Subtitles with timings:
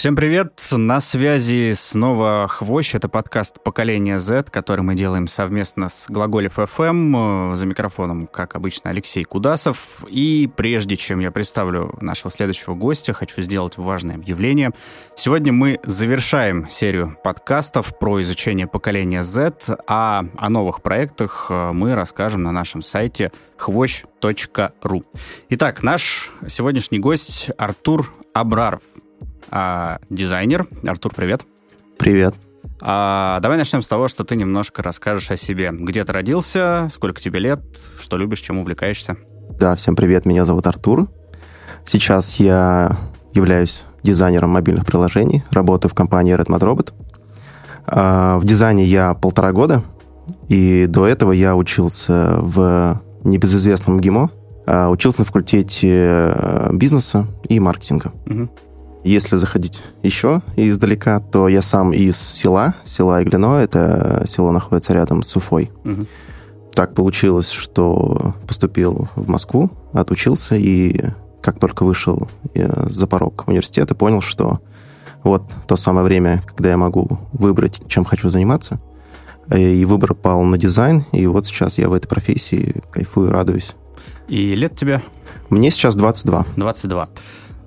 [0.00, 0.66] Всем привет!
[0.72, 2.94] На связи снова Хвощ.
[2.94, 7.54] Это подкаст «Поколение Z», который мы делаем совместно с Глаголев FM.
[7.54, 10.02] За микрофоном, как обычно, Алексей Кудасов.
[10.08, 14.70] И прежде чем я представлю нашего следующего гостя, хочу сделать важное объявление.
[15.16, 22.42] Сегодня мы завершаем серию подкастов про изучение поколения Z, а о новых проектах мы расскажем
[22.42, 25.04] на нашем сайте хвощ.ру.
[25.50, 28.80] Итак, наш сегодняшний гость Артур Абраров—
[29.50, 30.66] а, дизайнер.
[30.84, 31.42] Артур, привет.
[31.98, 32.34] Привет.
[32.80, 35.70] А, давай начнем с того, что ты немножко расскажешь о себе.
[35.72, 37.60] Где ты родился, сколько тебе лет,
[37.98, 39.16] что любишь, чем увлекаешься.
[39.58, 41.08] Да, всем привет, меня зовут Артур.
[41.84, 42.98] Сейчас я
[43.34, 46.92] являюсь дизайнером мобильных приложений, работаю в компании Redmond Robot.
[47.86, 49.82] А, в дизайне я полтора года,
[50.48, 54.30] и до этого я учился в небезызвестном ГИМО,
[54.66, 58.12] а, учился на факультете э, бизнеса и маркетинга.
[58.26, 58.48] Угу.
[59.02, 65.22] Если заходить еще издалека, то я сам из села, села Иглино, это село находится рядом
[65.22, 65.70] с Уфой.
[65.84, 66.06] Угу.
[66.74, 71.00] Так получилось, что поступил в Москву, отучился, и
[71.40, 74.60] как только вышел э, за порог университета, понял, что
[75.22, 78.80] вот то самое время, когда я могу выбрать, чем хочу заниматься.
[79.54, 83.74] И выбор пал на дизайн, и вот сейчас я в этой профессии кайфую, радуюсь.
[84.28, 85.02] И лет тебе?
[85.48, 86.46] Мне сейчас 22.
[86.56, 87.08] 22.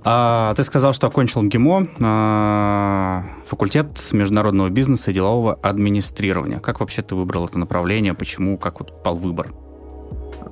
[0.06, 6.60] А, ты сказал, что окончил МГИМО, а, факультет международного бизнеса и делового администрирования.
[6.60, 8.14] Как вообще ты выбрал это направление?
[8.14, 8.58] Почему?
[8.58, 9.54] Как вот пал выбор?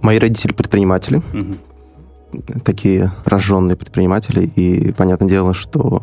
[0.02, 1.18] Мои родители предприниматели.
[1.34, 2.42] Угу.
[2.64, 4.46] Такие рожженные предприниматели.
[4.46, 6.02] И понятное дело, что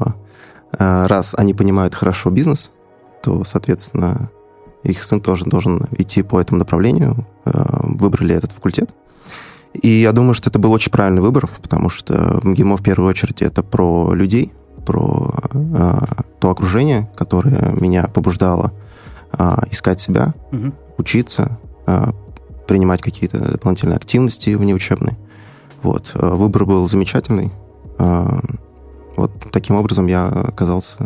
[0.78, 2.70] а, раз они понимают хорошо бизнес,
[3.22, 4.30] то, соответственно,
[4.82, 7.26] их сын тоже должен идти по этому направлению.
[7.46, 8.90] А, выбрали этот факультет.
[9.74, 13.42] И я думаю, что это был очень правильный выбор, потому что МГИМО в первую очередь
[13.42, 14.52] это про людей,
[14.86, 15.92] про э,
[16.40, 18.72] то окружение, которое меня побуждало
[19.38, 20.72] э, искать себя, угу.
[20.96, 22.12] учиться, э,
[22.66, 25.16] принимать какие-то дополнительные активности внеучебные.
[25.82, 26.12] Вот.
[26.14, 27.52] Выбор был замечательный.
[27.98, 28.40] Э,
[29.16, 30.96] вот таким образом я оказался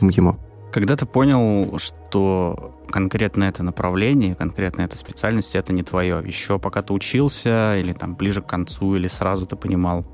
[0.00, 0.36] в МГИМО.
[0.72, 6.22] Когда ты понял, что конкретно это направление, конкретно эта специальность, это не твое.
[6.24, 10.04] Еще пока ты учился, или там ближе к концу, или сразу ты понимал?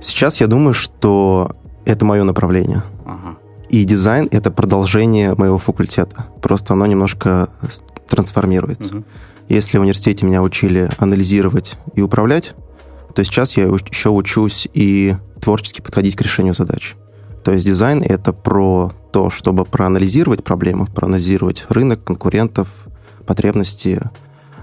[0.00, 2.82] Сейчас я думаю, что это мое направление.
[3.04, 3.36] Ага.
[3.70, 6.26] И дизайн— это продолжение моего факультета.
[6.40, 7.48] Просто оно немножко
[8.08, 8.96] трансформируется.
[8.96, 9.04] Угу.
[9.48, 12.54] Если в университете меня учили анализировать и управлять,
[13.14, 16.94] то сейчас я еще учусь и творчески подходить к решению задач.
[17.44, 22.68] То есть дизайн— это про то, чтобы проанализировать проблемы, проанализировать рынок, конкурентов,
[23.26, 24.00] потребности.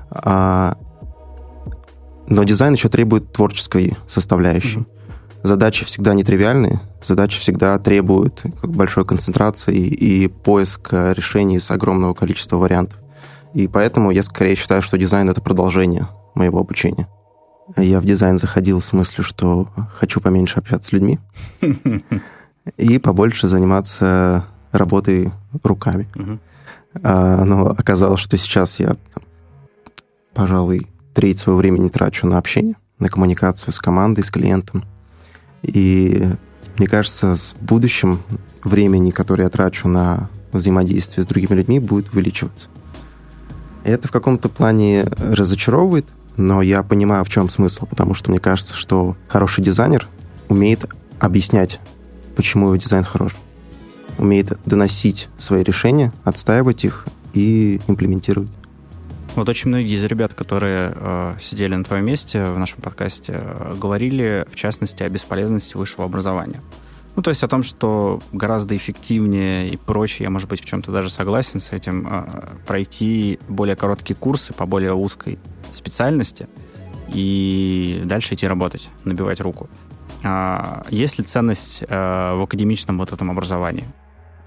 [0.09, 0.78] А...
[2.28, 4.79] Но дизайн еще требует творческой составляющей.
[4.79, 4.95] Mm-hmm.
[5.44, 13.00] Задачи всегда нетривиальные, задачи всегда требуют большой концентрации и поиска решений с огромного количества вариантов.
[13.53, 17.07] И поэтому я скорее считаю, что дизайн— это продолжение моего обучения.
[17.77, 21.19] Я в дизайн заходил с мыслью, что хочу поменьше общаться с людьми.
[22.78, 25.31] и побольше заниматься работой
[25.64, 26.08] руками.
[26.16, 26.40] Угу.
[27.03, 28.96] А, но оказалось, что сейчас я,
[30.34, 34.84] пожалуй, треть своего времени трачу на общение, на коммуникацию с командой, с клиентом.
[35.62, 36.24] И
[36.78, 38.22] мне кажется, в будущем
[38.64, 42.68] времени, которое я трачу на взаимодействие с другими людьми, будет увеличиваться.
[43.84, 48.74] Это в каком-то плане разочаровывает, но я понимаю, в чем смысл, потому что мне кажется,
[48.74, 50.08] что хороший дизайнер
[50.50, 50.86] умеет
[51.20, 51.80] объяснять
[52.35, 53.35] почему его дизайн хорош.
[54.18, 58.50] Умеет доносить свои решения, отстаивать их и имплементировать.
[59.35, 63.75] Вот очень многие из ребят, которые э, сидели на твоем месте в нашем подкасте, э,
[63.78, 66.62] говорили, в частности, о бесполезности высшего образования.
[67.18, 70.91] Ну, то есть о том, что гораздо эффективнее и проще, я, может быть, в чем-то
[70.91, 72.28] даже согласен с этим, э,
[72.66, 75.38] пройти более короткие курсы по более узкой
[75.74, 76.47] специальности
[77.09, 79.69] и дальше идти работать, набивать руку.
[80.28, 83.86] А, есть ли ценность а, в академичном вот этом образовании?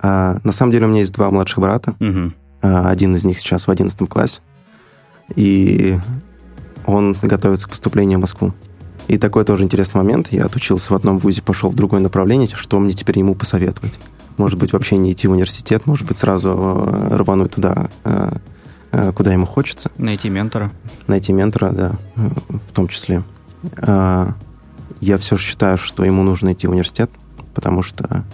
[0.02, 1.94] А, на самом деле у меня есть два младших брата.
[2.00, 2.32] Угу.
[2.62, 4.40] Один из них сейчас в 11 классе.
[5.36, 5.96] И
[6.84, 8.54] он готовится к поступлению в Москву.
[9.06, 10.32] И такой тоже интересный момент.
[10.32, 12.48] Я отучился в одном вузе, пошел в другое направление.
[12.52, 13.94] Что мне теперь ему посоветовать?
[14.36, 17.88] Может быть, вообще не идти в университет, может быть, сразу рвануть туда,
[19.14, 19.90] куда ему хочется.
[19.96, 20.72] Найти ментора.
[21.06, 23.22] Найти ментора, да, в том числе
[25.00, 27.10] я все же считаю, что ему нужно идти в университет,
[27.54, 28.24] потому что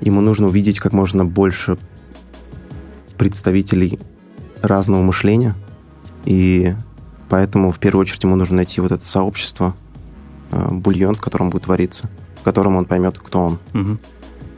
[0.00, 1.78] ему нужно увидеть как можно больше
[3.16, 3.98] представителей
[4.62, 5.54] разного мышления,
[6.24, 6.74] и
[7.28, 9.74] поэтому в первую очередь ему нужно найти вот это сообщество,
[10.50, 12.08] э, бульон, в котором будет вариться,
[12.40, 13.58] в котором он поймет, кто он.
[13.74, 13.98] Угу.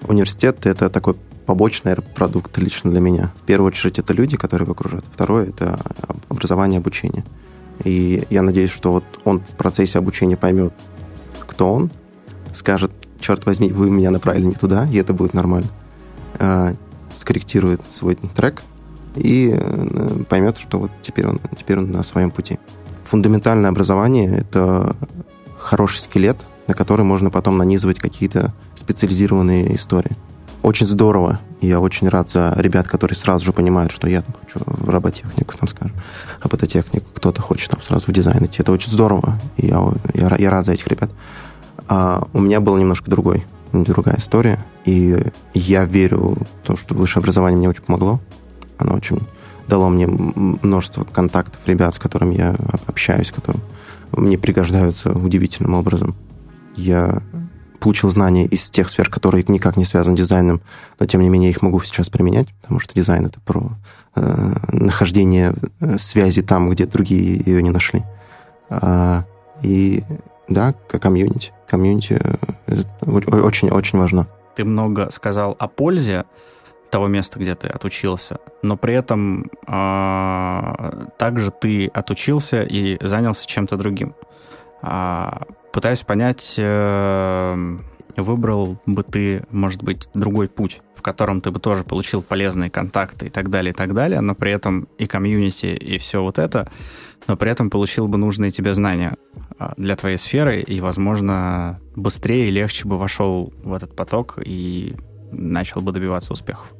[0.08, 1.14] университет— это такой
[1.46, 3.32] побочный продукт лично для меня.
[3.42, 5.06] В первую очередь, это люди, которые его окружают.
[5.10, 5.80] Второе— это
[6.28, 7.24] образование, обучение.
[7.84, 10.74] И я надеюсь, что вот он в процессе обучения поймет,
[11.48, 11.90] кто он,
[12.52, 15.68] скажет, черт возьми, вы меня направили не туда, и это будет нормально.
[16.38, 16.74] Э,
[17.14, 18.62] скорректирует свой трек
[19.16, 22.58] и э, поймет, что вот теперь он, теперь он на своем пути.
[23.04, 24.94] Фундаментальное образование— это
[25.56, 30.12] хороший скелет, на который можно потом нанизывать какие-то специализированные истории.
[30.62, 31.40] Очень здорово.
[31.60, 35.56] Я очень рад за ребят, которые сразу же понимают, что я там, хочу в роботехнику,
[35.56, 35.96] там, скажем,
[36.40, 38.62] робототехнику, кто-то хочет там сразу в дизайн идти.
[38.62, 39.38] Это очень здорово.
[39.56, 39.82] Я,
[40.14, 41.10] я, я рад за этих ребят.
[41.88, 44.58] А у меня был немножко другой, другая история.
[44.84, 45.18] И
[45.54, 48.20] я верю в то, что высшее образование мне очень помогло.
[48.78, 49.20] Оно очень
[49.68, 52.54] дало мне множество контактов ребят, с которыми я
[52.86, 53.62] общаюсь, которые
[54.12, 56.14] мне пригождаются удивительным образом.
[56.76, 57.22] Я
[57.78, 60.60] получил знания из тех сфер, которые никак не связаны с дизайном,
[60.98, 63.70] но тем не менее их могу сейчас применять, потому что дизайн это про
[64.16, 68.02] э, нахождение э, связи там, где другие ее не нашли.
[68.70, 69.24] А,
[69.62, 70.04] и
[70.48, 71.52] да, комьюнити.
[71.68, 72.20] Комьюнити
[73.06, 74.26] очень-очень важно.
[74.56, 76.24] Ты много сказал о пользе
[76.90, 83.76] того места, где ты отучился, но при этом э, также ты отучился и занялся чем-то
[83.76, 84.14] другим.
[84.82, 85.30] Э,
[85.72, 87.78] пытаюсь понять, э,
[88.16, 93.26] выбрал бы ты, может быть, другой путь, в котором ты бы тоже получил полезные контакты
[93.26, 96.70] и так далее, и так далее, но при этом и комьюнити, и все вот это,
[97.26, 99.16] но при этом получил бы нужные тебе знания
[99.58, 104.96] а, для твоей сферы и, возможно, быстрее и легче бы вошел в этот поток и
[105.30, 106.72] начал бы добиваться успехов.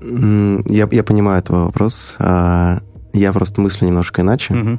[0.00, 2.16] Я, я понимаю твой вопрос.
[2.18, 2.80] А,
[3.12, 4.54] я просто мыслю немножко иначе.
[4.54, 4.78] Угу.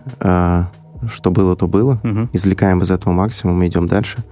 [1.09, 1.99] Что было, то было.
[2.03, 2.29] Угу.
[2.33, 4.23] Извлекаем из этого максимум и идем дальше.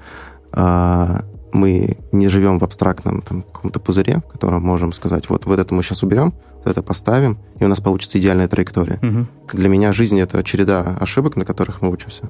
[1.54, 5.74] Мы не живем в абстрактном там, каком-то пузыре, в котором можем сказать, вот, вот это
[5.74, 9.00] мы сейчас уберем, вот это поставим, и у нас получится идеальная траектория.
[9.02, 9.58] Угу.
[9.58, 12.24] Для меня жизнь— это череда ошибок, на которых мы учимся.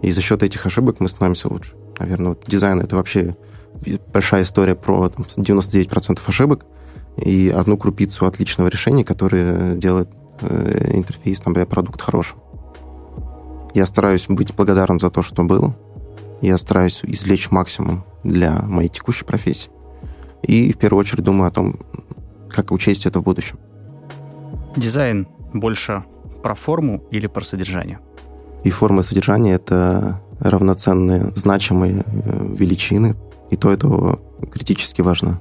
[0.00, 1.72] И за счет этих ошибок мы становимся лучше.
[1.98, 3.36] Наверное, вот дизайн— это вообще
[4.12, 6.64] большая история про там, 99% ошибок,
[7.16, 10.08] и одну крупицу отличного решения, которое делает
[10.40, 12.38] э, интерфейс, там, продукт хорошим.
[13.74, 15.74] Я стараюсь быть благодарен за то, что было.
[16.40, 19.70] Я стараюсь извлечь максимум для моей текущей профессии.
[20.42, 21.76] И в первую очередь думаю о том,
[22.50, 23.58] как учесть это в будущем.
[24.76, 26.04] Дизайн больше
[26.42, 28.00] про форму или про содержание?
[28.64, 33.14] И форма и содержание— это равноценные, значимые э, величины.
[33.50, 34.18] И то, это
[34.50, 35.40] критически важно.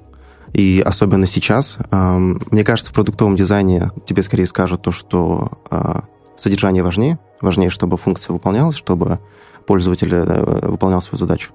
[0.54, 6.04] И особенно сейчас, мне кажется, в продуктовом дизайне тебе скорее скажут то, что а,
[6.36, 9.19] содержание важнее, важнее, чтобы функция выполнялась, чтобы
[9.65, 11.51] пользователь э, выполнял свою задачу.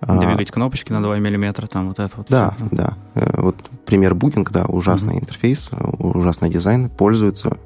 [0.00, 2.26] А, Двигать кнопочки на 2 миллиметра, там вот это вот.
[2.28, 2.68] Да, все.
[2.70, 2.94] да.
[3.14, 3.56] Э, вот
[3.86, 5.20] пример Booking, да, ужасный mm-hmm.
[5.20, 7.56] интерфейс, ужасный дизайн, пользуется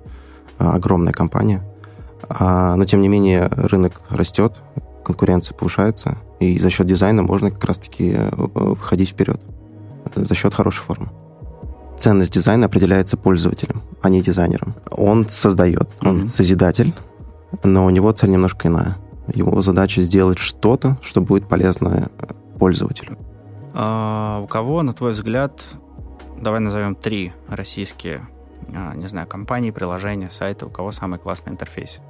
[0.58, 1.62] а, огромная компания.
[2.38, 4.54] Но, тем не менее, рынок растет,
[5.02, 9.40] конкуренция повышается, и за счет дизайна можно как раз-таки э, входить вперед
[10.14, 11.10] за счет хорошей формы.
[11.98, 14.74] Ценность дизайна определяется пользователем, а не дизайнером.
[14.90, 16.24] Он создает, он mm-hmm.
[16.24, 16.94] созидатель,
[17.62, 18.96] но у него цель немножко иная.
[19.32, 22.08] Его задача сделать что-то, что будет полезно
[22.58, 23.16] пользователю.
[23.74, 25.62] А у кого, на твой взгляд,
[26.40, 28.28] давай назовем три российские,
[28.74, 32.00] а, не знаю, компании, приложения, сайты, у кого самый классный интерфейс?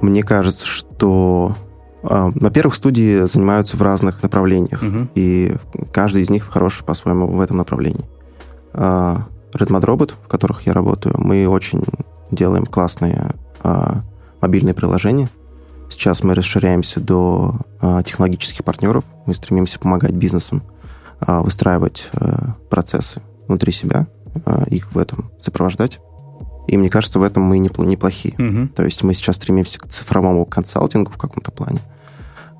[0.00, 1.54] Мне кажется, что
[2.02, 5.08] а, во-первых, студии занимаются в разных направлениях, угу.
[5.14, 5.56] и
[5.92, 8.04] каждый из них хорош по-своему в этом направлении.
[8.72, 11.84] А, Redmond Robot, в которых я работаю, мы очень
[12.30, 13.32] делаем классные
[13.62, 14.02] а,
[14.40, 15.28] мобильные приложения.
[15.90, 17.56] Сейчас мы расширяемся до
[18.04, 19.04] технологических партнеров.
[19.26, 20.62] Мы стремимся помогать бизнесам
[21.26, 22.10] выстраивать
[22.70, 24.06] процессы внутри себя,
[24.66, 26.00] их в этом сопровождать.
[26.66, 28.34] И мне кажется, в этом мы неплохие.
[28.34, 28.68] Угу.
[28.76, 31.80] То есть мы сейчас стремимся к цифровому консалтингу в каком-то плане.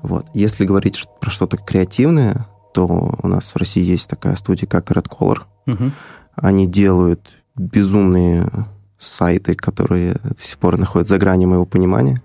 [0.01, 0.25] Вот.
[0.33, 2.87] Если говорить про что-то креативное, то
[3.21, 5.41] у нас в России есть такая студия, как Red Color.
[5.67, 5.91] Угу.
[6.35, 8.49] Они делают безумные
[8.99, 12.21] сайты, которые до сих пор находятся за гранью моего понимания.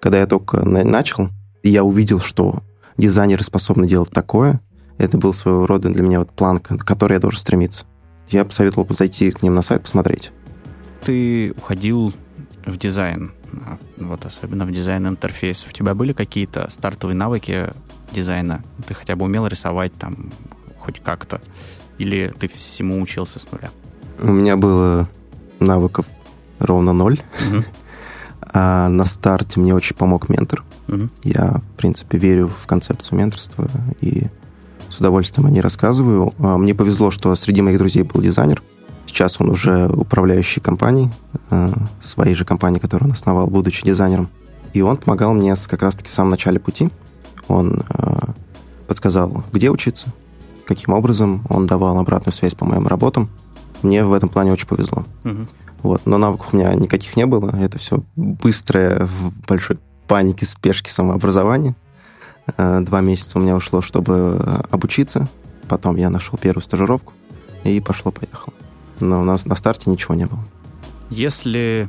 [0.00, 1.30] Когда я только начал,
[1.62, 2.62] я увидел, что
[2.96, 4.60] дизайнеры способны делать такое.
[4.98, 7.86] Это был своего рода для меня вот планка, к которой я должен стремиться.
[8.28, 10.32] Я бы советовал зайти к ним на сайт, посмотреть
[11.06, 12.12] ты уходил
[12.64, 13.30] в дизайн,
[13.64, 17.72] а, вот особенно в дизайн интерфейсов, у тебя были какие-то стартовые навыки
[18.10, 18.64] дизайна?
[18.88, 20.32] Ты хотя бы умел рисовать там
[20.80, 21.40] хоть как-то?
[21.98, 23.70] Или ты всему учился с нуля?
[24.20, 25.08] У меня было
[25.60, 26.06] навыков
[26.58, 27.20] ровно ноль.
[27.48, 27.64] Угу.
[28.58, 30.64] А на старте мне очень помог ментор.
[30.88, 31.08] Угу.
[31.24, 33.68] Я, в принципе, верю в концепцию менторства
[34.00, 34.28] и
[34.88, 36.32] с удовольствием о ней рассказываю.
[36.38, 38.62] А, мне повезло, что среди моих друзей был дизайнер.
[39.06, 41.10] Сейчас он уже управляющий компанией,
[41.50, 44.30] а, своей же компании, которую он основал, будучи дизайнером.
[44.72, 46.88] И он помогал мне как раз-таки в самом начале пути.
[47.48, 47.82] Он
[48.86, 50.12] подсказал, где учиться,
[50.66, 51.44] каким образом.
[51.48, 53.28] Он давал обратную связь по моим работам.
[53.86, 55.04] Мне в этом плане очень повезло.
[55.24, 55.46] Угу.
[55.82, 56.02] Вот.
[56.06, 57.54] Но навыков у меня никаких не было.
[57.56, 59.78] Это все быстрое, в большой
[60.08, 61.76] панике, спешке самообразование.
[62.56, 65.28] Э, два месяца у меня ушло, чтобы обучиться.
[65.68, 67.12] Потом я нашел первую стажировку
[67.64, 68.54] и пошло-поехало.
[69.00, 70.40] Но у нас на старте ничего не было.
[71.10, 71.88] Если,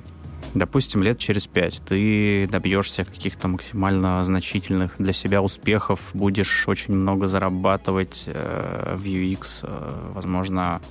[0.54, 7.28] допустим, лет через пять ты добьешься каких-то максимально значительных для себя успехов, будешь очень много
[7.28, 10.82] зарабатывать э, в UX, э, возможно,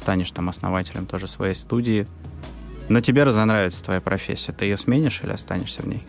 [0.00, 2.06] станешь там основателем тоже своей студии,
[2.88, 6.04] но тебе разонравится твоя профессия, ты ее сменишь или останешься в ней?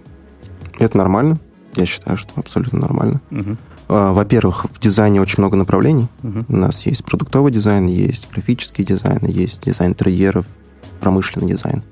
[0.79, 1.37] Это нормально.
[1.75, 3.21] Я считаю, что абсолютно нормально.
[3.29, 3.57] Угу.
[3.87, 6.07] Во-первых, в дизайне очень много направлений.
[6.23, 6.45] Угу.
[6.47, 10.45] У нас есть продуктовый дизайн, есть графический дизайн, есть дизайн интерьеров,
[10.99, 11.83] промышленный дизайн.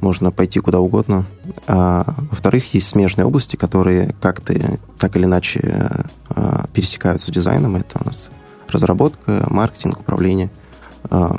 [0.00, 1.24] Можно пойти куда угодно.
[1.66, 4.54] А, во-вторых, есть смежные области, которые как-то
[4.98, 5.90] так или иначе
[6.30, 7.76] а, пересекаются с дизайном.
[7.76, 8.28] Это у нас
[8.68, 10.50] разработка, маркетинг, управление.
[11.10, 11.36] А,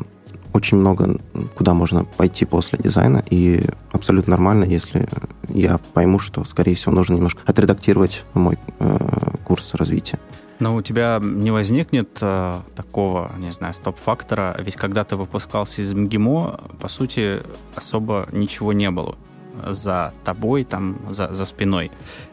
[0.54, 1.18] очень много,
[1.56, 5.08] куда можно пойти после дизайна, и абсолютно нормально, если
[5.50, 8.98] я пойму, что, скорее всего, нужно немножко отредактировать мой э,
[9.46, 10.20] курс развития.
[10.60, 15.94] Но у тебя не возникнет э, такого, не знаю, стоп-фактора, ведь когда ты выпускался из
[15.94, 17.42] МГИМО, по сути,
[17.76, 19.16] особо ничего не было
[19.64, 21.92] за тобой, там, за, за спиной.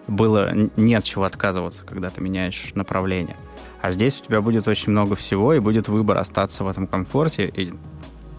[0.09, 3.37] Было не от чего отказываться, когда ты меняешь направление.
[3.85, 7.45] А здесь у тебя будет очень много всего, и будет выбор остаться в этом комфорте
[7.45, 7.75] и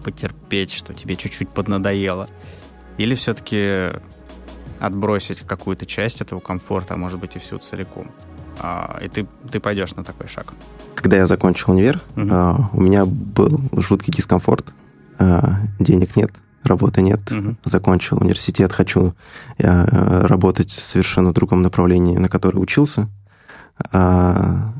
[0.02, 2.28] потерпеть, что тебе чуть-чуть поднадоело?
[2.98, 3.92] Или все-таки
[4.80, 8.10] отбросить какую-то часть этого комфорта, а может быть и всю целиком?
[8.58, 10.52] А, и ты, ты пойдешь на такой шаг.
[10.96, 12.26] Когда я закончил универ, угу.
[12.28, 14.74] а, у меня был жуткий дискомфорт.
[15.20, 16.32] А, денег нет,
[16.64, 17.20] работы нет.
[17.30, 17.58] Угу.
[17.62, 19.14] Закончил университет, хочу
[19.62, 23.08] а, работать в совершенно другом направлении, на которое учился.
[23.92, 24.72] А,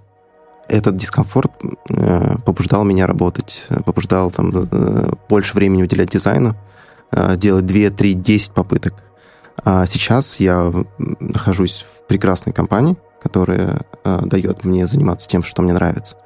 [0.69, 1.53] этот дискомфорт
[1.91, 6.57] э, побуждал меня работать, побуждал там, э, больше времени уделять дизайну,
[7.13, 8.95] э, делать 2, 3, 10 попыток.
[9.65, 10.73] А сейчас я
[11.21, 16.17] нахожусь в прекрасной компании, которая дает мне заниматься тем, что мне нравится.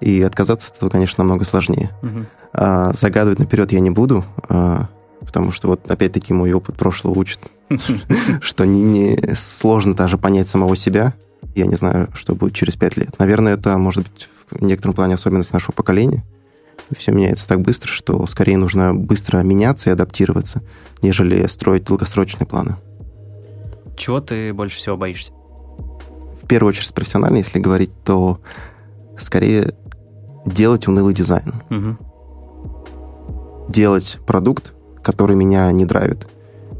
[0.00, 1.90] И отказаться от этого, конечно, намного сложнее.
[2.02, 2.26] Угу.
[2.52, 4.88] А, загадывать наперед я не буду, а,
[5.20, 7.40] потому что вот опять-таки мой опыт прошлого учит,
[8.40, 11.14] что не сложно даже понять самого себя,
[11.56, 13.18] я не знаю, что будет через пять лет.
[13.18, 16.22] Наверное, это может быть в некотором плане особенность нашего поколения.
[16.96, 20.62] Все меняется так быстро, что скорее нужно быстро меняться и адаптироваться,
[21.02, 22.76] нежели строить долгосрочные планы.
[23.96, 25.32] Чего ты больше всего боишься?
[25.32, 28.38] В первую очередь профессионально, если говорить, то
[29.18, 29.74] скорее
[30.44, 31.54] делать унылый дизайн.
[31.70, 31.96] Угу.
[33.70, 36.28] Делать продукт, который меня не драйвит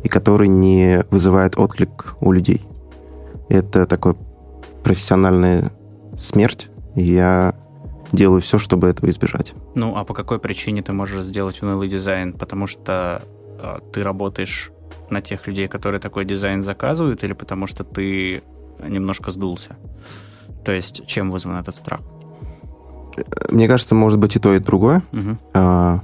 [0.04, 2.62] и который не вызывает отклик у людей.
[3.49, 4.14] Это такой
[4.87, 5.73] профессиональная
[6.16, 7.57] смерть, и я
[8.12, 9.52] делаю все, чтобы этого избежать.
[9.75, 12.33] Ну, а по какой причине ты можешь сделать унылый дизайн?
[12.33, 13.25] Потому что
[13.59, 14.71] э, ты работаешь
[15.11, 18.45] на тех людей, которые такой дизайн заказывают, или потому что ты
[18.78, 19.76] немножко сдулся?
[20.64, 22.02] То есть чем вызван этот страх?
[23.50, 25.02] Мне кажется, может быть и то, и другое.
[25.12, 25.38] Угу.
[25.55, 26.00] А,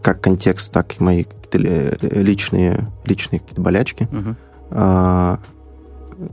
[0.00, 4.08] как контекст, так и мои личные, личные какие-то болячки.
[4.10, 4.36] Угу.
[4.70, 5.38] А,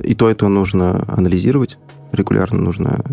[0.03, 1.77] и то, и то нужно анализировать
[2.11, 3.03] регулярно нужно...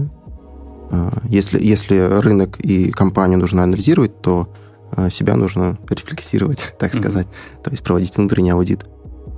[0.90, 4.48] А, если, если рынок и компанию нужно анализировать, то
[4.92, 6.96] а, себя нужно рефлексировать, так mm-hmm.
[6.96, 7.28] сказать.
[7.62, 8.84] То есть проводить внутренний аудит.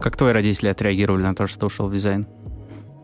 [0.00, 2.26] Как твои родители отреагировали на то, что ты ушел в дизайн?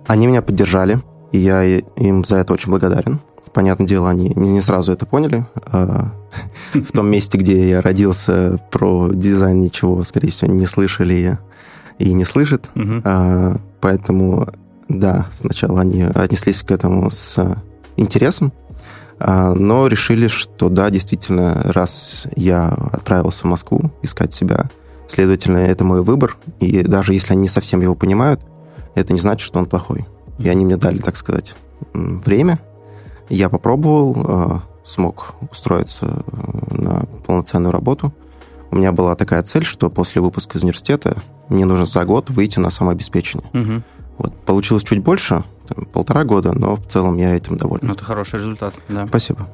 [0.06, 1.00] Они меня поддержали,
[1.32, 3.20] и я им за это очень благодарен.
[3.52, 5.46] Понятное дело, они не сразу это поняли.
[5.54, 6.12] А,
[6.74, 11.38] в том месте, где я родился, про дизайн ничего, скорее всего, не слышали
[11.98, 12.70] и не слышат.
[13.80, 14.48] Поэтому
[14.88, 17.56] да, сначала они отнеслись к этому с
[17.96, 18.52] интересом,
[19.18, 24.70] а, но решили, что да, действительно, раз я отправился в Москву искать себя,
[25.08, 28.42] следовательно, это мой выбор, и даже если они не совсем его понимают,
[28.94, 30.06] это не значит, что он плохой.
[30.38, 31.56] И они мне дали, так сказать,
[31.92, 32.60] время.
[33.28, 38.12] Я попробовал, а, смог устроиться э, на полноценную работу.
[38.70, 42.58] У меня была такая цель, что после выпуска из университета мне нужно за год выйти
[42.58, 43.48] на самообеспечение.
[43.52, 43.82] Угу.
[44.18, 47.86] Вот, получилось чуть больше, там, полтора года, но в целом я этим доволен.
[47.86, 49.06] Ну, это хороший результат, да.
[49.06, 49.48] Спасибо.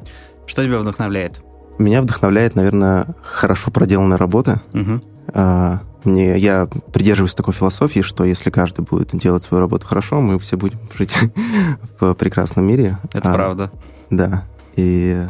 [0.46, 1.42] Что тебя вдохновляет?
[1.78, 4.62] Меня вдохновляет, наверное, хорошо проделанная работа.
[4.72, 5.00] Угу.
[5.34, 10.38] А, мне, я придерживаюсь такой философии, что если каждый будет делать свою работу хорошо, мы
[10.38, 11.16] все будем жить
[12.00, 12.98] в прекрасном мире.
[13.12, 13.70] Это а, правда.
[14.10, 14.44] Да.
[14.76, 15.24] И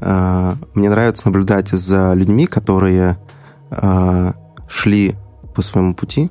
[0.00, 3.18] э, мне нравится наблюдать за людьми, которые
[3.70, 4.32] э,
[4.68, 5.14] шли
[5.54, 6.30] по своему пути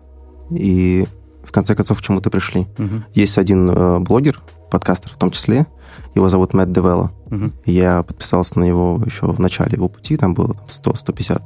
[0.50, 1.08] и
[1.44, 2.68] в конце концов к чему-то пришли.
[2.78, 3.04] Угу.
[3.13, 5.68] Есть один э, блогер, подкастер в том числе,
[6.16, 7.12] его зовут Мэтт Девелла.
[7.30, 7.51] Угу.
[7.66, 11.42] Я подписался на него еще в начале его пути, там было 100-150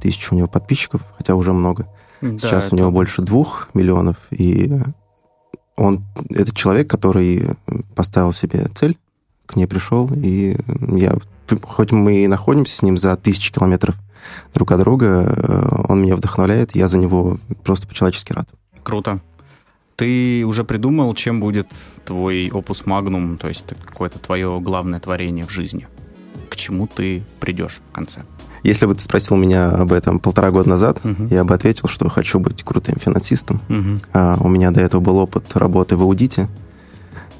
[0.00, 1.88] тысяч у него подписчиков, хотя уже много.
[2.20, 2.76] Да, Сейчас это...
[2.76, 4.72] у него больше двух миллионов, и
[5.76, 7.50] он, этот человек, который
[7.94, 8.98] поставил себе цель,
[9.46, 10.56] к ней пришел, и
[10.88, 11.16] я,
[11.62, 13.96] хоть мы и находимся с ним за тысячи километров
[14.54, 18.48] друг от друга, э, он меня вдохновляет, я за него просто по-человечески рад.
[18.82, 19.20] Круто.
[19.96, 21.68] Ты уже придумал, чем будет
[22.04, 25.88] твой опус магнум, то есть какое-то твое главное творение в жизни?
[26.48, 28.22] К чему ты придешь в конце?
[28.62, 31.32] Если бы ты спросил меня об этом полтора года назад, uh-huh.
[31.32, 33.60] я бы ответил, что хочу быть крутым финансистом.
[33.68, 34.02] Uh-huh.
[34.12, 36.48] А у меня до этого был опыт работы в аудите.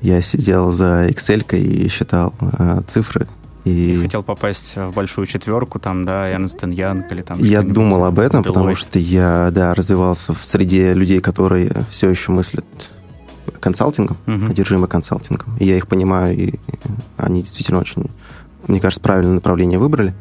[0.00, 3.26] Я сидел за Excel и считал а, цифры
[3.64, 3.94] и...
[3.94, 7.38] и хотел попасть в большую четверку, там, да, Ernst Young или там...
[7.38, 8.46] Я думал об этом, Deloitte.
[8.46, 12.64] потому что я, да, развивался в среде людей, которые все еще мыслят
[13.60, 14.46] консалтингом, угу.
[14.46, 15.56] одержимы консалтингом.
[15.58, 16.54] И я их понимаю, и
[17.16, 18.10] они действительно очень,
[18.66, 20.14] мне кажется, правильное направление выбрали.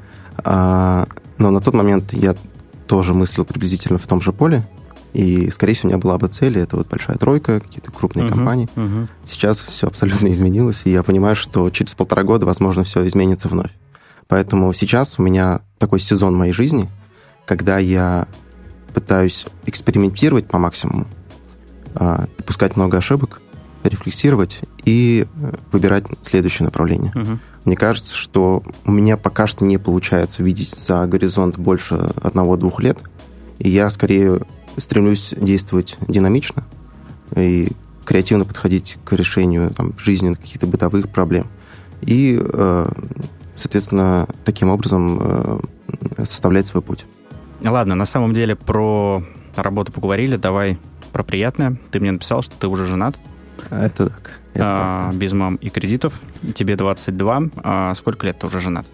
[0.44, 2.36] А, но на тот момент я
[2.88, 4.68] тоже мыслил приблизительно в том же поле,
[5.14, 8.30] и, скорее всего, у меня была бы цель, это вот большая тройка, какие-то крупные uh-huh,
[8.30, 8.70] компании.
[8.76, 9.08] Uh-huh.
[9.26, 13.72] Сейчас все абсолютно изменилось, и я понимаю, что через полтора года, возможно, все изменится вновь.
[14.28, 16.90] Поэтому сейчас у меня такой сезон моей жизни,
[17.46, 18.28] когда я
[18.94, 21.08] пытаюсь экспериментировать по максимуму,
[21.96, 23.42] а, допускать много ошибок,
[23.84, 27.12] рефлексировать и э, выбирать следующее направление.
[27.16, 27.40] Uh-huh.
[27.66, 33.00] Мне кажется, что у меня пока что не получается видеть за горизонт больше одного-двух лет,
[33.58, 34.42] и я скорее
[34.78, 36.64] стремлюсь действовать динамично
[37.36, 37.70] и
[38.06, 41.48] креативно подходить к решению там, жизненных каких-то бытовых проблем.
[42.02, 42.88] И, э,
[43.56, 45.60] соответственно, таким образом э,
[46.26, 47.06] составлять свой путь.
[47.62, 49.24] Ладно, на самом деле про
[49.56, 50.80] работу поговорили, давай
[51.12, 51.78] про приятное.
[51.92, 53.16] Ты мне написал, что ты уже женат.
[53.70, 54.40] Это так.
[54.54, 55.18] Это а, так да.
[55.18, 56.14] Без мам и кредитов.
[56.56, 57.44] Тебе 22.
[57.64, 58.86] А сколько лет ты уже женат?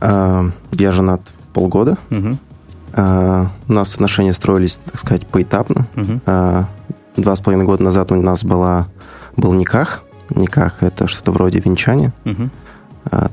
[0.00, 1.20] А, я женат
[1.52, 1.98] полгода.
[2.10, 2.38] Угу.
[2.96, 5.88] Uh, у нас отношения строились, так сказать, поэтапно.
[5.96, 6.66] Uh-huh.
[7.16, 8.86] Два с половиной года назад у нас была,
[9.36, 10.04] был никах.
[10.30, 12.12] Никах– это что-то вроде венчания.
[12.24, 12.50] Uh,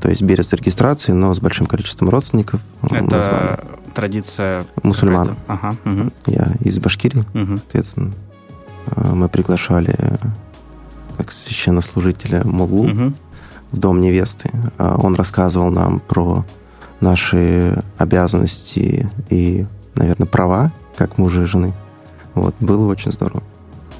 [0.02, 2.60] то есть берет регистрации, но с большим количеством родственников.
[2.82, 3.60] Это назвали.
[3.94, 5.38] традиция Мусульман.
[5.48, 5.76] Ага.
[5.86, 6.14] Uh-huh.
[6.26, 7.58] Я из Башкирии, uh-huh.
[7.60, 8.14] соответственно.
[8.96, 9.96] Мы приглашали
[11.18, 13.16] как священнослужителя Муллу uh-huh.
[13.74, 14.50] в дом невесты.
[14.80, 16.46] Он рассказывал нам про
[17.02, 21.74] наши обязанности и, наверное, права, как мужа и жены.
[22.34, 23.44] Вот, было очень здорово.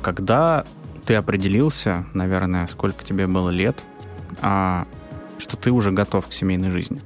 [0.02, 0.64] Когда
[1.06, 3.84] ты определился, наверное, сколько тебе было лет,
[4.42, 4.86] а,
[5.38, 7.02] что ты уже готов к семейной жизни?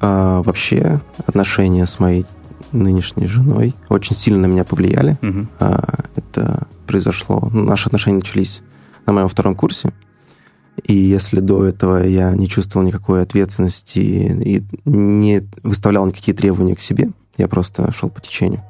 [0.00, 2.26] А, вообще, отношения с моей
[2.72, 5.18] нынешней женой очень сильно на меня повлияли.
[5.22, 5.46] Угу.
[5.60, 7.48] А, это произошло...
[7.52, 8.62] Ну, наши отношения начались
[9.06, 9.92] на моем втором курсе.
[10.84, 16.80] И если до этого я не чувствовал никакой ответственности и не выставлял никакие требования к
[16.80, 18.62] себе, я просто шел по течению,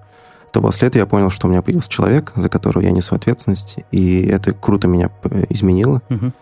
[0.52, 3.78] то после этого я понял, что у меня появился человек, за которого я несу ответственность,
[3.90, 5.10] и это круто меня
[5.48, 6.02] изменило.
[6.10, 6.32] Угу.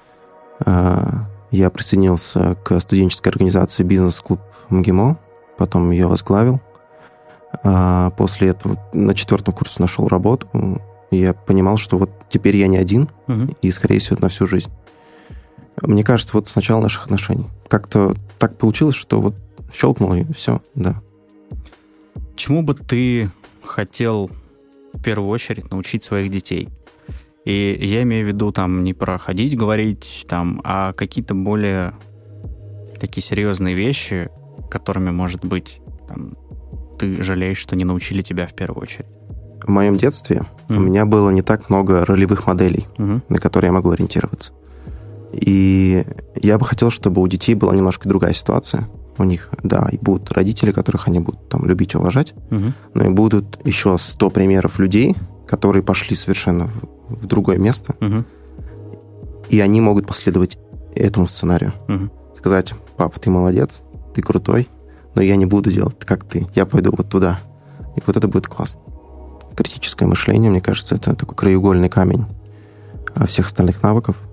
[1.52, 5.16] Я присоединился к студенческой организации «Бизнес-клуб МГИМО»,
[5.56, 6.60] потом ее возглавил.
[7.64, 10.48] А после этого на четвертом курсе нашел работу,
[11.10, 13.54] и я понимал, что вот теперь я не один, угу.
[13.62, 14.70] и, скорее всего, на всю жизнь.
[15.82, 17.46] Мне кажется, вот с начала наших отношений.
[17.68, 19.34] Как-то так получилось, что вот
[19.72, 21.00] щелкнуло, и все, да.
[22.36, 23.30] Чему бы ты
[23.62, 24.30] хотел
[24.92, 26.68] в первую очередь научить своих детей?
[27.44, 31.94] И я имею в виду там не про ходить, говорить, там, а какие-то более
[32.98, 34.30] такие серьезные вещи,
[34.70, 36.36] которыми, может быть, там,
[36.98, 39.06] ты жалеешь, что не научили тебя в первую очередь.
[39.62, 40.76] В моем детстве mm-hmm.
[40.76, 43.22] у меня было не так много ролевых моделей, mm-hmm.
[43.28, 44.52] на которые я могу ориентироваться.
[45.32, 46.04] И
[46.36, 48.88] я бы хотел, чтобы у детей была немножко другая ситуация.
[49.18, 52.72] У них, да, и будут родители, которых они будут там любить, уважать, угу.
[52.94, 55.14] но и будут еще 100 примеров людей,
[55.46, 56.68] которые пошли совершенно
[57.08, 58.24] в, в другое место, угу.
[59.50, 60.58] и они могут последовать
[60.94, 61.74] этому сценарию.
[61.88, 62.10] Угу.
[62.38, 63.82] Сказать, папа, ты молодец,
[64.14, 64.68] ты крутой,
[65.14, 67.40] но я не буду делать как ты, я пойду вот туда.
[67.96, 68.80] И вот это будет классно.
[69.54, 72.24] Критическое мышление, мне кажется, это такой краеугольный камень
[73.14, 74.16] а, всех остальных навыков–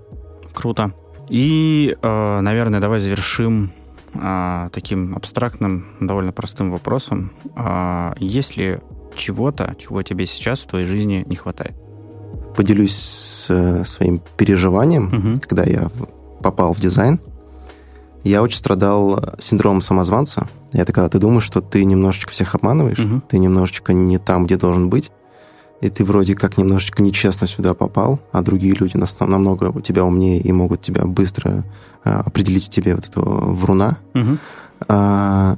[0.58, 0.92] Круто.
[1.28, 3.70] И, э, наверное, давай завершим
[4.12, 7.30] э, таким абстрактным, довольно простым вопросом.
[7.54, 8.80] Э, есть ли
[9.14, 11.76] чего-то, чего тебе сейчас в твоей жизни не хватает?
[12.56, 15.40] Поделюсь своим переживанием, угу.
[15.40, 15.90] когда я
[16.42, 17.20] попал в дизайн.
[18.24, 20.48] Я очень страдал синдромом самозванца.
[20.72, 23.22] Это когда ты думаешь, что ты немножечко всех обманываешь, угу.
[23.28, 25.12] ты немножечко не там, где должен быть,
[25.80, 30.40] и ты вроде как немножечко нечестно сюда попал, а другие люди намного у тебя умнее
[30.40, 31.64] и могут тебя быстро
[32.04, 33.98] а, определить в тебе вот этого вруна.
[34.14, 34.38] Угу.
[34.88, 35.56] А,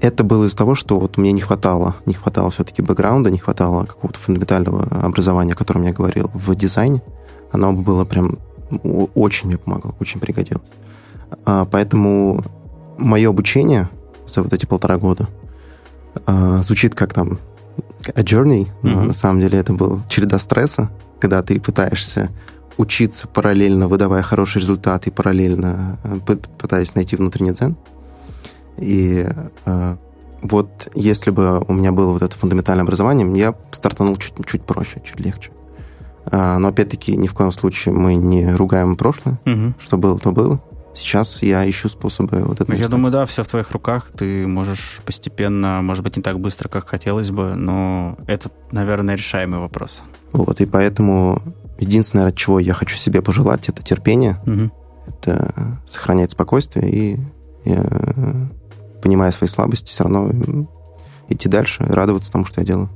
[0.00, 3.84] это было из-за того, что вот мне не хватало, не хватало все-таки бэкграунда, не хватало
[3.84, 7.02] какого-то фундаментального образования, о котором я говорил, в дизайне.
[7.50, 8.38] Оно было прям
[9.14, 10.62] очень мне помогало, очень пригодилось.
[11.44, 12.44] А, поэтому
[12.98, 13.88] мое обучение
[14.26, 15.28] за вот эти полтора года
[16.26, 17.38] а, звучит как там
[18.14, 19.06] a journey, но mm-hmm.
[19.06, 22.30] на самом деле это был череда стресса, когда ты пытаешься
[22.76, 27.76] учиться параллельно, выдавая хороший результат и параллельно э, пытаясь найти внутренний дзен.
[28.76, 29.26] И
[29.64, 29.96] э,
[30.42, 35.00] вот если бы у меня было вот это фундаментальное образование, я стартанул чуть, чуть проще,
[35.04, 35.50] чуть легче.
[36.30, 39.38] А, но опять-таки ни в коем случае мы не ругаем прошлое.
[39.46, 39.74] Угу.
[39.78, 40.60] Что было, то было.
[40.96, 42.72] Сейчас я ищу способы вот это.
[42.72, 44.10] Ну, я думаю, да, все в твоих руках.
[44.16, 49.60] Ты можешь постепенно, может быть, не так быстро, как хотелось бы, но это, наверное, решаемый
[49.60, 50.02] вопрос.
[50.32, 51.42] Вот, и поэтому
[51.78, 54.70] единственное, от чего я хочу себе пожелать, это терпение, угу.
[55.06, 57.20] это сохранять спокойствие и,
[57.64, 57.76] и
[59.02, 60.30] понимая свои слабости, все равно
[61.28, 62.90] идти дальше радоваться тому, что я делаю.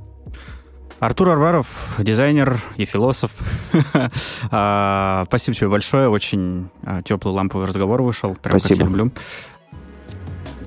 [1.01, 3.31] Артур Арбаров, дизайнер и философ.
[4.51, 6.09] А, спасибо тебе большое.
[6.09, 8.35] Очень а, теплый ламповый разговор вышел.
[8.35, 8.81] Прям Спасибо.
[8.81, 9.11] как я люблю.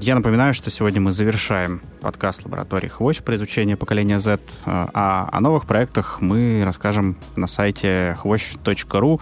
[0.01, 5.41] Я напоминаю, что сегодня мы завершаем подкаст лаборатории Хвощ про изучение поколения Z, а о
[5.41, 9.21] новых проектах мы расскажем на сайте хвощ.ру.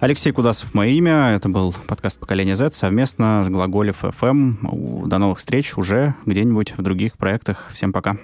[0.00, 1.34] Алексей Кудасов мое имя.
[1.36, 5.06] Это был подкаст «Поколение Z» совместно с Глаголев FM.
[5.06, 7.68] До новых встреч уже где-нибудь в других проектах.
[7.72, 8.16] Всем пока.